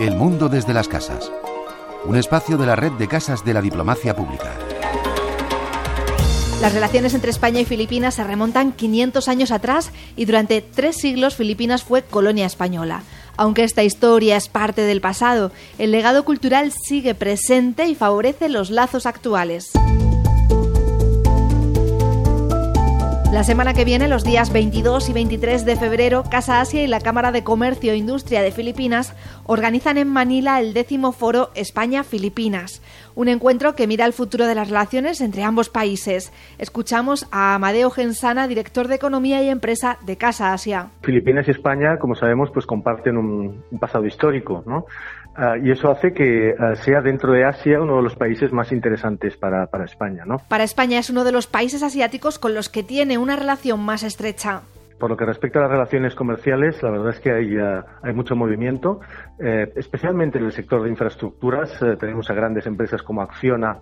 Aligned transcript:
El 0.00 0.16
mundo 0.16 0.48
desde 0.48 0.74
las 0.74 0.88
casas. 0.88 1.30
Un 2.04 2.16
espacio 2.16 2.58
de 2.58 2.66
la 2.66 2.74
red 2.74 2.90
de 2.90 3.06
casas 3.06 3.44
de 3.44 3.54
la 3.54 3.62
diplomacia 3.62 4.16
pública. 4.16 4.52
Las 6.60 6.74
relaciones 6.74 7.14
entre 7.14 7.30
España 7.30 7.60
y 7.60 7.64
Filipinas 7.64 8.14
se 8.14 8.24
remontan 8.24 8.72
500 8.72 9.28
años 9.28 9.52
atrás 9.52 9.92
y 10.16 10.24
durante 10.24 10.62
tres 10.62 10.96
siglos 10.96 11.36
Filipinas 11.36 11.84
fue 11.84 12.02
colonia 12.02 12.46
española. 12.46 13.04
Aunque 13.36 13.62
esta 13.62 13.84
historia 13.84 14.36
es 14.36 14.48
parte 14.48 14.82
del 14.82 15.00
pasado, 15.00 15.52
el 15.78 15.92
legado 15.92 16.24
cultural 16.24 16.72
sigue 16.72 17.14
presente 17.14 17.86
y 17.86 17.94
favorece 17.94 18.48
los 18.48 18.70
lazos 18.70 19.06
actuales. 19.06 19.70
La 23.32 23.44
semana 23.44 23.72
que 23.72 23.86
viene, 23.86 24.08
los 24.08 24.24
días 24.24 24.52
22 24.52 25.08
y 25.08 25.14
23 25.14 25.64
de 25.64 25.76
febrero, 25.76 26.22
Casa 26.30 26.60
Asia 26.60 26.82
y 26.82 26.86
la 26.86 27.00
Cámara 27.00 27.32
de 27.32 27.42
Comercio 27.42 27.92
e 27.92 27.96
Industria 27.96 28.42
de 28.42 28.52
Filipinas 28.52 29.16
organizan 29.46 29.96
en 29.96 30.06
Manila 30.08 30.60
el 30.60 30.74
décimo 30.74 31.12
foro 31.12 31.48
España-Filipinas, 31.54 32.82
un 33.14 33.28
encuentro 33.28 33.74
que 33.74 33.86
mira 33.86 34.04
el 34.04 34.12
futuro 34.12 34.46
de 34.46 34.54
las 34.54 34.68
relaciones 34.68 35.22
entre 35.22 35.44
ambos 35.44 35.70
países. 35.70 36.30
Escuchamos 36.58 37.26
a 37.32 37.54
Amadeo 37.54 37.88
Gensana, 37.88 38.46
director 38.48 38.86
de 38.86 38.96
Economía 38.96 39.42
y 39.42 39.48
Empresa 39.48 39.96
de 40.04 40.18
Casa 40.18 40.52
Asia. 40.52 40.88
Filipinas 41.00 41.48
y 41.48 41.52
España, 41.52 41.96
como 41.98 42.14
sabemos, 42.14 42.50
pues 42.52 42.66
comparten 42.66 43.16
un, 43.16 43.64
un 43.70 43.78
pasado 43.78 44.04
histórico, 44.04 44.62
¿no? 44.66 44.84
Uh, 45.36 45.64
y 45.64 45.70
eso 45.70 45.90
hace 45.90 46.12
que 46.12 46.54
uh, 46.58 46.76
sea 46.76 47.00
dentro 47.00 47.32
de 47.32 47.44
Asia 47.44 47.80
uno 47.80 47.96
de 47.96 48.02
los 48.02 48.16
países 48.16 48.52
más 48.52 48.70
interesantes 48.70 49.36
para, 49.38 49.66
para 49.66 49.84
España, 49.84 50.24
¿no? 50.26 50.36
Para 50.48 50.62
España 50.62 50.98
es 50.98 51.08
uno 51.08 51.24
de 51.24 51.32
los 51.32 51.46
países 51.46 51.82
asiáticos 51.82 52.38
con 52.38 52.54
los 52.54 52.68
que 52.68 52.82
tiene 52.82 53.16
una 53.16 53.34
relación 53.36 53.80
más 53.80 54.02
estrecha. 54.02 54.60
Por 54.98 55.10
lo 55.10 55.16
que 55.16 55.24
respecta 55.24 55.58
a 55.58 55.62
las 55.62 55.70
relaciones 55.72 56.14
comerciales, 56.14 56.80
la 56.80 56.90
verdad 56.90 57.08
es 57.10 57.18
que 57.18 57.32
hay, 57.32 57.56
uh, 57.56 57.82
hay 58.02 58.12
mucho 58.12 58.36
movimiento, 58.36 59.00
eh, 59.40 59.72
especialmente 59.74 60.38
en 60.38 60.44
el 60.44 60.52
sector 60.52 60.82
de 60.82 60.90
infraestructuras. 60.90 61.80
Eh, 61.82 61.96
tenemos 61.98 62.30
a 62.30 62.34
grandes 62.34 62.66
empresas 62.66 63.02
como 63.02 63.20
Acciona, 63.22 63.78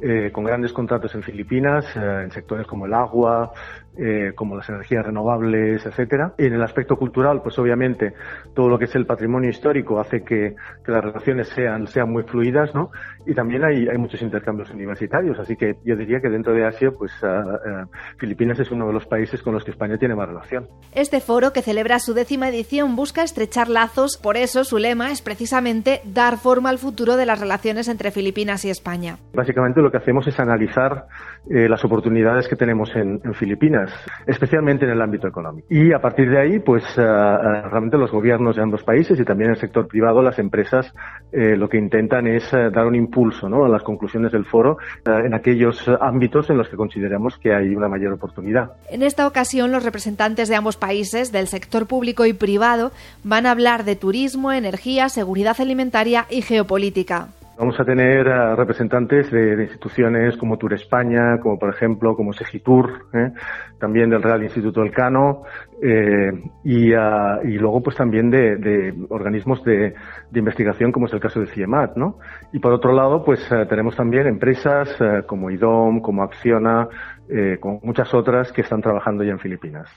eh, 0.00 0.30
con 0.32 0.42
grandes 0.42 0.72
contratos 0.72 1.14
en 1.14 1.22
Filipinas, 1.22 1.84
en 1.94 2.30
sectores 2.32 2.66
como 2.66 2.86
el 2.86 2.94
agua, 2.94 3.52
eh, 3.96 4.32
como 4.34 4.56
las 4.56 4.68
energías 4.68 5.06
renovables, 5.06 5.86
etcétera. 5.86 6.34
Y 6.36 6.46
en 6.46 6.54
el 6.54 6.62
aspecto 6.62 6.96
cultural, 6.96 7.42
pues 7.42 7.56
obviamente 7.60 8.12
todo 8.52 8.68
lo 8.68 8.78
que 8.78 8.86
es 8.86 8.94
el 8.96 9.06
patrimonio 9.06 9.50
histórico 9.50 10.00
hace 10.00 10.24
que, 10.24 10.56
que 10.84 10.92
las 10.92 11.04
relaciones 11.04 11.48
sean, 11.48 11.86
sean 11.86 12.10
muy 12.10 12.24
fluidas, 12.24 12.74
¿no? 12.74 12.90
Y 13.24 13.34
también 13.34 13.64
hay, 13.64 13.86
hay, 13.88 13.96
muchos 13.96 14.20
intercambios 14.20 14.70
universitarios, 14.70 15.38
así 15.38 15.56
que 15.56 15.76
yo 15.84 15.96
diría 15.96 16.20
que 16.20 16.28
dentro 16.28 16.52
de 16.52 16.66
Asia, 16.66 16.90
pues 16.90 17.12
uh, 17.22 17.26
uh, 17.26 17.86
Filipinas 18.18 18.58
es 18.58 18.70
uno 18.70 18.86
de 18.86 18.92
los 18.92 19.06
países 19.06 19.42
con 19.42 19.54
los 19.54 19.64
que 19.64 19.70
España 19.70 19.96
tiene 19.96 20.14
más 20.14 20.28
relación. 20.28 20.66
Este 20.92 21.20
foro, 21.20 21.52
que 21.52 21.62
celebra 21.62 22.00
su 22.00 22.14
décima 22.14 22.48
edición, 22.48 22.96
busca 22.96 23.22
estrechar 23.22 23.68
lazos, 23.68 24.18
por 24.18 24.36
eso 24.36 24.64
su 24.64 24.78
lema 24.78 25.10
es 25.10 25.22
precisamente 25.22 26.00
dar 26.04 26.36
forma 26.36 26.68
al 26.68 26.78
futuro 26.78 27.16
de 27.16 27.26
las 27.26 27.40
relaciones 27.40 27.88
entre 27.88 28.10
Filipinas 28.10 28.64
y 28.64 28.70
España. 28.70 29.16
Básicamente 29.32 29.80
lo 29.80 29.90
que 29.90 29.98
hacemos 29.98 30.26
es 30.26 30.38
analizar 30.38 31.06
eh, 31.48 31.68
las 31.68 31.84
oportunidades 31.84 32.48
que 32.48 32.56
tenemos 32.56 32.94
en, 32.94 33.20
en 33.24 33.34
Filipinas 33.34 33.83
especialmente 34.26 34.84
en 34.84 34.92
el 34.92 35.02
ámbito 35.02 35.28
económico. 35.28 35.66
Y 35.70 35.92
a 35.92 36.00
partir 36.00 36.30
de 36.30 36.40
ahí, 36.40 36.58
pues 36.58 36.84
uh, 36.96 37.00
realmente 37.00 37.96
los 37.96 38.10
gobiernos 38.10 38.56
de 38.56 38.62
ambos 38.62 38.82
países 38.82 39.18
y 39.18 39.24
también 39.24 39.50
el 39.50 39.56
sector 39.56 39.86
privado, 39.86 40.22
las 40.22 40.38
empresas, 40.38 40.92
eh, 41.32 41.56
lo 41.56 41.68
que 41.68 41.78
intentan 41.78 42.26
es 42.26 42.50
dar 42.50 42.86
un 42.86 42.94
impulso 42.94 43.48
¿no? 43.48 43.64
a 43.64 43.68
las 43.68 43.82
conclusiones 43.82 44.32
del 44.32 44.44
foro 44.44 44.78
en 45.06 45.34
aquellos 45.34 45.88
ámbitos 46.00 46.50
en 46.50 46.58
los 46.58 46.68
que 46.68 46.76
consideramos 46.76 47.38
que 47.38 47.54
hay 47.54 47.74
una 47.74 47.88
mayor 47.88 48.12
oportunidad. 48.12 48.72
En 48.90 49.02
esta 49.02 49.26
ocasión, 49.26 49.72
los 49.72 49.84
representantes 49.84 50.48
de 50.48 50.56
ambos 50.56 50.76
países, 50.76 51.32
del 51.32 51.48
sector 51.48 51.86
público 51.86 52.26
y 52.26 52.32
privado, 52.32 52.92
van 53.22 53.46
a 53.46 53.50
hablar 53.50 53.84
de 53.84 53.96
turismo, 53.96 54.52
energía, 54.52 55.08
seguridad 55.08 55.56
alimentaria 55.58 56.26
y 56.30 56.42
geopolítica. 56.42 57.28
Vamos 57.56 57.78
a 57.78 57.84
tener 57.84 58.26
uh, 58.26 58.56
representantes 58.56 59.30
de, 59.30 59.62
instituciones 59.62 60.36
como 60.36 60.58
Tour 60.58 60.74
España, 60.74 61.38
como 61.40 61.58
por 61.58 61.70
ejemplo 61.70 62.16
como 62.16 62.32
Segitur, 62.32 63.06
¿eh? 63.12 63.30
también 63.78 64.10
del 64.10 64.22
Real 64.22 64.42
Instituto 64.42 64.80
del 64.80 64.90
Cano 64.90 65.42
eh, 65.80 66.32
y, 66.64 66.92
uh, 66.92 67.42
y, 67.44 67.58
luego 67.58 67.80
pues 67.80 67.96
también 67.96 68.30
de, 68.30 68.94
organismos 69.08 69.62
de, 69.62 69.94
de, 70.30 70.38
investigación 70.38 70.90
como 70.90 71.06
es 71.06 71.12
el 71.12 71.20
caso 71.20 71.40
de 71.40 71.46
CIEMAT, 71.46 71.96
¿no? 71.96 72.18
Y 72.52 72.58
por 72.58 72.72
otro 72.72 72.92
lado 72.92 73.24
pues 73.24 73.40
uh, 73.52 73.66
tenemos 73.66 73.94
también 73.94 74.26
empresas 74.26 74.96
como 75.26 75.50
IDOM, 75.50 76.00
como 76.00 76.22
Acciona, 76.22 76.88
eh, 77.28 77.56
como 77.58 77.80
muchas 77.82 78.12
otras 78.12 78.52
que 78.52 78.60
están 78.60 78.82
trabajando 78.82 79.24
ya 79.24 79.32
en 79.32 79.38
Filipinas. 79.38 79.88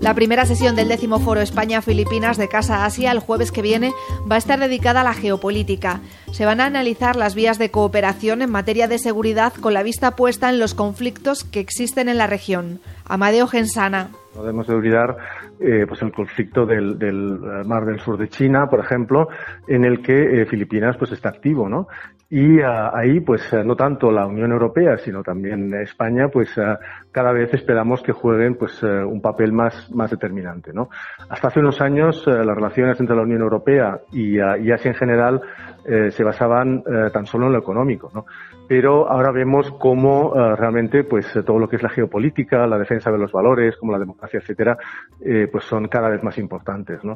La 0.00 0.14
primera 0.14 0.46
sesión 0.46 0.76
del 0.76 0.88
décimo 0.88 1.20
foro 1.20 1.42
España-Filipinas 1.42 2.38
de 2.38 2.48
Casa 2.48 2.86
Asia 2.86 3.12
el 3.12 3.18
jueves 3.18 3.52
que 3.52 3.60
viene 3.60 3.92
va 4.30 4.36
a 4.36 4.38
estar 4.38 4.58
dedicada 4.58 5.02
a 5.02 5.04
la 5.04 5.12
geopolítica. 5.12 6.00
Se 6.32 6.46
van 6.46 6.62
a 6.62 6.64
analizar 6.64 7.16
las 7.16 7.34
vías 7.34 7.58
de 7.58 7.70
cooperación 7.70 8.40
en 8.40 8.50
materia 8.50 8.88
de 8.88 8.98
seguridad 8.98 9.52
con 9.52 9.74
la 9.74 9.82
vista 9.82 10.16
puesta 10.16 10.48
en 10.48 10.58
los 10.58 10.72
conflictos 10.72 11.44
que 11.44 11.60
existen 11.60 12.08
en 12.08 12.16
la 12.16 12.26
región. 12.26 12.80
Amadeo 13.04 13.46
Gensana. 13.46 14.08
No 14.34 14.40
debemos 14.40 14.66
de 14.68 14.74
olvidar 14.74 15.18
eh, 15.60 15.84
pues 15.86 16.00
el 16.00 16.12
conflicto 16.12 16.64
del, 16.64 16.98
del, 16.98 17.38
mar 17.66 17.84
del 17.84 18.00
sur 18.00 18.16
de 18.16 18.28
China, 18.30 18.70
por 18.70 18.80
ejemplo, 18.80 19.28
en 19.68 19.84
el 19.84 20.00
que 20.00 20.40
eh, 20.40 20.46
Filipinas 20.46 20.96
pues 20.96 21.12
está 21.12 21.28
activo, 21.28 21.68
¿no? 21.68 21.88
Y 22.30 22.60
uh, 22.60 22.94
ahí, 22.94 23.18
pues 23.20 23.42
no 23.64 23.74
tanto 23.74 24.12
la 24.12 24.24
Unión 24.24 24.52
Europea, 24.52 24.96
sino 24.98 25.22
también 25.22 25.74
España, 25.74 26.28
pues 26.28 26.56
uh, 26.56 26.76
cada 27.10 27.32
vez 27.32 27.52
esperamos 27.52 28.02
que 28.02 28.12
jueguen 28.12 28.54
pues 28.54 28.80
un 28.82 29.20
papel 29.20 29.52
más, 29.52 29.90
más 29.90 30.10
determinante, 30.10 30.72
¿no? 30.72 30.88
Hasta 31.28 31.48
hace 31.48 31.58
unos 31.58 31.80
años 31.80 32.24
las 32.26 32.54
relaciones 32.54 33.00
entre 33.00 33.16
la 33.16 33.22
Unión 33.22 33.40
Europea 33.40 33.98
y, 34.12 34.36
y 34.36 34.70
Asia 34.70 34.90
en 34.90 34.94
general 34.94 35.40
se 35.84 36.22
basaban 36.22 36.84
tan 37.12 37.26
solo 37.26 37.46
en 37.46 37.54
lo 37.54 37.58
económico, 37.58 38.12
¿no? 38.14 38.26
Pero 38.68 39.10
ahora 39.10 39.32
vemos 39.32 39.72
cómo 39.80 40.32
realmente 40.54 41.02
pues 41.02 41.26
todo 41.44 41.58
lo 41.58 41.68
que 41.68 41.76
es 41.76 41.82
la 41.82 41.88
geopolítica, 41.88 42.66
la 42.68 42.78
defensa 42.78 43.10
de 43.10 43.18
los 43.18 43.32
valores, 43.32 43.76
como 43.76 43.90
la 43.90 43.98
democracia, 43.98 44.38
etcétera, 44.38 44.76
eh, 45.20 45.48
pues 45.50 45.64
son 45.64 45.88
cada 45.88 46.08
vez 46.08 46.22
más 46.22 46.38
importantes. 46.38 47.02
¿no? 47.04 47.14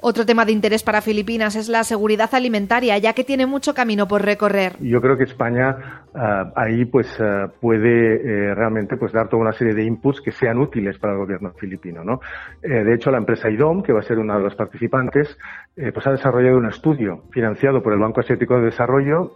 Otro 0.00 0.26
tema 0.26 0.44
de 0.44 0.52
interés 0.52 0.82
para 0.82 1.00
Filipinas 1.00 1.56
es 1.56 1.68
la 1.68 1.84
seguridad 1.84 2.34
alimentaria, 2.34 2.98
ya 2.98 3.12
que 3.12 3.24
tiene 3.24 3.46
mucho 3.46 3.72
camino 3.74 4.08
por 4.08 4.22
recorrer. 4.22 4.55
Yo 4.80 5.00
creo 5.00 5.16
que 5.16 5.24
España 5.24 6.02
uh, 6.14 6.52
ahí 6.54 6.84
pues 6.86 7.18
uh, 7.20 7.48
puede 7.60 8.16
eh, 8.16 8.54
realmente 8.54 8.96
pues 8.96 9.12
dar 9.12 9.28
toda 9.28 9.42
una 9.42 9.52
serie 9.52 9.74
de 9.74 9.84
inputs 9.84 10.20
que 10.20 10.32
sean 10.32 10.58
útiles 10.58 10.98
para 10.98 11.12
el 11.12 11.18
gobierno 11.18 11.50
filipino. 11.52 12.02
¿no? 12.04 12.20
Eh, 12.62 12.84
de 12.84 12.94
hecho, 12.94 13.10
la 13.10 13.18
empresa 13.18 13.50
IDOM, 13.50 13.82
que 13.82 13.92
va 13.92 14.00
a 14.00 14.02
ser 14.02 14.18
una 14.18 14.36
de 14.36 14.44
las 14.44 14.54
participantes, 14.54 15.36
eh, 15.76 15.92
pues 15.92 16.06
ha 16.06 16.12
desarrollado 16.12 16.56
un 16.58 16.66
estudio 16.66 17.22
financiado 17.30 17.82
por 17.82 17.92
el 17.92 17.98
Banco 17.98 18.20
Asiático 18.20 18.56
de 18.56 18.66
Desarrollo 18.66 19.32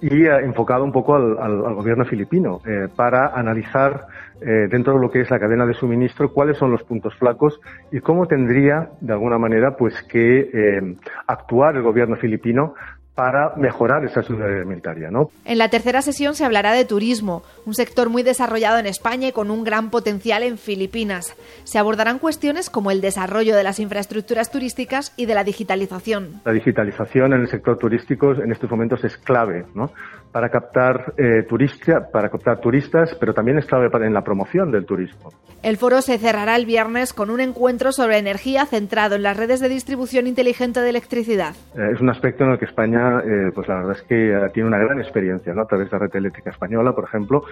y 0.00 0.26
enfocado 0.26 0.84
un 0.84 0.92
poco 0.92 1.14
al, 1.14 1.38
al, 1.38 1.74
gobierno 1.74 2.04
filipino 2.04 2.60
para 2.96 3.28
analizar 3.34 4.06
dentro 4.40 4.94
de 4.94 5.00
lo 5.00 5.10
que 5.10 5.20
es 5.20 5.30
la 5.30 5.38
cadena 5.38 5.66
de 5.66 5.74
suministro, 5.74 6.32
cuáles 6.32 6.56
son 6.56 6.70
los 6.70 6.82
puntos 6.82 7.14
flacos 7.16 7.60
y 7.90 8.00
cómo 8.00 8.26
tendría, 8.26 8.90
de 9.00 9.12
alguna 9.12 9.38
manera, 9.38 9.76
pues 9.76 10.02
que 10.02 10.96
actuar 11.26 11.76
el 11.76 11.82
gobierno 11.82 12.16
filipino 12.16 12.74
para 13.14 13.54
mejorar 13.56 14.04
esa 14.04 14.22
seguridad 14.22 14.56
alimentaria. 14.56 15.10
¿no? 15.10 15.30
En 15.44 15.58
la 15.58 15.68
tercera 15.68 16.02
sesión 16.02 16.34
se 16.34 16.44
hablará 16.44 16.72
de 16.72 16.84
turismo, 16.84 17.42
un 17.66 17.74
sector 17.74 18.08
muy 18.08 18.22
desarrollado 18.22 18.78
en 18.78 18.86
España 18.86 19.28
y 19.28 19.32
con 19.32 19.50
un 19.50 19.64
gran 19.64 19.90
potencial 19.90 20.42
en 20.42 20.56
Filipinas. 20.56 21.36
Se 21.64 21.78
abordarán 21.78 22.18
cuestiones 22.18 22.70
como 22.70 22.90
el 22.90 23.00
desarrollo 23.00 23.54
de 23.54 23.64
las 23.64 23.80
infraestructuras 23.80 24.50
turísticas 24.50 25.12
y 25.16 25.26
de 25.26 25.34
la 25.34 25.44
digitalización. 25.44 26.40
La 26.44 26.52
digitalización 26.52 27.34
en 27.34 27.42
el 27.42 27.48
sector 27.48 27.78
turístico 27.78 28.32
en 28.32 28.50
estos 28.50 28.70
momentos 28.70 29.04
es 29.04 29.16
clave 29.18 29.66
¿no? 29.74 29.90
Para, 30.32 30.48
captar, 30.48 31.14
eh, 31.18 31.44
turista, 31.48 32.08
para 32.10 32.28
captar 32.30 32.60
turistas, 32.60 33.14
pero 33.20 33.34
también 33.34 33.58
es 33.58 33.66
clave 33.66 33.88
en 34.04 34.14
la 34.14 34.22
promoción 34.22 34.70
del 34.70 34.86
turismo. 34.86 35.30
El 35.62 35.76
foro 35.76 36.00
se 36.00 36.18
cerrará 36.18 36.56
el 36.56 36.66
viernes 36.66 37.12
con 37.12 37.30
un 37.30 37.40
encuentro 37.40 37.92
sobre 37.92 38.18
energía 38.18 38.66
centrado 38.66 39.14
en 39.14 39.22
las 39.22 39.36
redes 39.36 39.60
de 39.60 39.68
distribución 39.68 40.26
inteligente 40.26 40.80
de 40.80 40.90
electricidad. 40.90 41.54
Eh, 41.76 41.92
es 41.94 42.00
un 42.00 42.10
aspecto 42.10 42.44
en 42.44 42.52
el 42.52 42.58
que 42.58 42.64
España 42.64 43.20
eh, 43.20 43.52
pues 43.54 43.68
la 43.68 43.76
verdad 43.76 43.92
es 43.92 44.02
que 44.02 44.36
uh, 44.36 44.50
tiene 44.52 44.68
una 44.68 44.78
gran 44.78 44.98
experiencia, 44.98 45.52
¿no? 45.54 45.62
A 45.62 45.66
través 45.66 45.90
de 45.90 45.98
la 45.98 46.06
red 46.06 46.16
eléctrica 46.16 46.50
española, 46.50 46.92
por 46.92 47.04
ejemplo. 47.04 47.44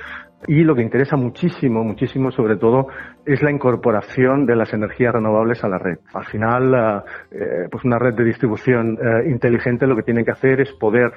Y 0.49 0.65
lo 0.65 0.75
que 0.75 0.83
interesa 0.83 1.17
muchísimo, 1.17 1.85
muchísimo 1.85 2.31
sobre 2.31 2.57
todo, 2.57 2.89
es 3.25 3.43
la 3.43 3.51
incorporación 3.51 4.47
de 4.47 4.57
las 4.57 4.73
energías 4.73 5.13
renovables 5.13 5.63
a 5.63 5.69
la 5.69 5.79
red. 5.79 5.99
Al 6.15 6.25
final, 6.25 7.05
eh, 7.31 7.69
pues 7.71 7.85
una 7.85 7.99
red 7.99 8.15
de 8.15 8.25
distribución 8.25 8.99
inteligente 9.27 9.87
lo 9.87 9.97
que 9.97 10.03
tiene 10.03 10.25
que 10.25 10.31
hacer 10.31 10.61
es 10.61 10.73
poder 10.73 11.13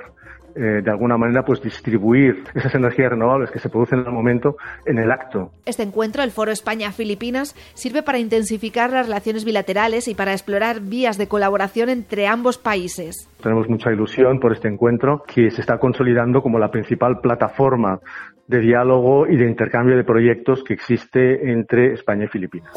eh, 0.56 0.82
de 0.84 0.92
alguna 0.92 1.18
manera 1.18 1.44
pues 1.44 1.62
distribuir 1.62 2.44
esas 2.56 2.76
energías 2.76 3.12
renovables 3.12 3.52
que 3.52 3.60
se 3.60 3.70
producen 3.70 4.00
en 4.00 4.06
el 4.06 4.12
momento 4.12 4.58
en 4.86 5.00
el 5.00 5.12
acto. 5.12 5.52
Este 5.66 5.84
encuentro, 5.84 6.24
el 6.24 6.32
Foro 6.32 6.52
España-Filipinas, 6.52 7.56
sirve 7.74 8.04
para 8.04 8.20
intensificar 8.20 8.92
las 8.92 9.08
relaciones 9.08 9.46
bilaterales 9.46 10.08
y 10.08 10.16
para 10.16 10.34
explorar 10.34 10.82
vías 10.82 11.18
de 11.18 11.28
colaboración 11.28 11.90
entre 11.90 12.28
ambos 12.28 12.58
países. 12.58 13.30
Tenemos 13.42 13.68
mucha 13.70 13.92
ilusión 13.92 14.40
por 14.40 14.54
este 14.54 14.68
encuentro 14.68 15.24
que 15.28 15.52
se 15.52 15.62
está 15.62 15.78
consolidando 15.78 16.42
como 16.42 16.60
la 16.60 16.72
principal 16.72 17.20
plataforma 17.20 18.00
de 18.48 18.60
diálogo 18.60 19.28
y 19.28 19.38
de 19.38 19.48
intercambio 19.48 19.96
de 19.96 20.04
proyectos 20.04 20.64
que 20.64 20.74
existe 20.74 21.52
entre 21.52 21.94
España 21.94 22.26
y 22.26 22.28
Filipinas. 22.28 22.72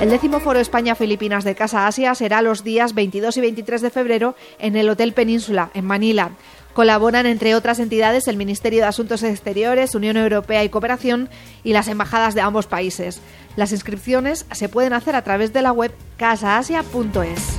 El 0.00 0.10
décimo 0.10 0.38
foro 0.38 0.60
España-Filipinas 0.60 1.42
de 1.42 1.56
Casa 1.56 1.88
Asia 1.88 2.14
será 2.14 2.40
los 2.40 2.62
días 2.62 2.94
22 2.94 3.36
y 3.36 3.40
23 3.40 3.82
de 3.82 3.90
febrero 3.90 4.36
en 4.60 4.76
el 4.76 4.88
Hotel 4.88 5.12
Península, 5.12 5.70
en 5.74 5.84
Manila. 5.84 6.30
Colaboran, 6.72 7.26
entre 7.26 7.56
otras 7.56 7.80
entidades, 7.80 8.28
el 8.28 8.36
Ministerio 8.36 8.82
de 8.82 8.86
Asuntos 8.86 9.24
Exteriores, 9.24 9.96
Unión 9.96 10.16
Europea 10.16 10.62
y 10.62 10.68
Cooperación 10.68 11.28
y 11.64 11.72
las 11.72 11.88
embajadas 11.88 12.36
de 12.36 12.42
ambos 12.42 12.68
países. 12.68 13.20
Las 13.56 13.72
inscripciones 13.72 14.46
se 14.52 14.68
pueden 14.68 14.92
hacer 14.92 15.16
a 15.16 15.24
través 15.24 15.52
de 15.52 15.62
la 15.62 15.72
web 15.72 15.92
casaasia.es. 16.16 17.58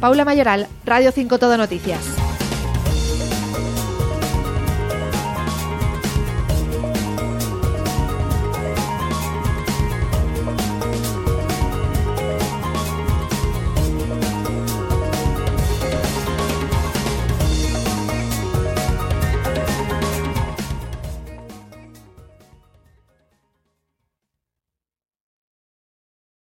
Paula 0.00 0.24
Mayoral, 0.24 0.66
Radio 0.84 1.12
5 1.12 1.38
Todo 1.38 1.56
Noticias. 1.56 2.27